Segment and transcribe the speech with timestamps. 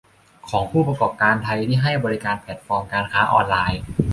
[0.49, 3.81] ของผู้ประกอบการไทยที่ให้บริการแพลตฟอร์มการค้าออนไลน์